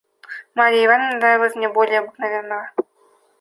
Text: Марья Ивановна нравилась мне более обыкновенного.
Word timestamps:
Марья 0.55 0.83
Ивановна 0.87 1.19
нравилась 1.19 1.53
мне 1.53 1.69
более 1.69 1.99
обыкновенного. 1.99 2.71